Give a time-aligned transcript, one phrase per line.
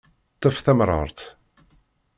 [0.35, 1.19] Ṭṭef tamrart.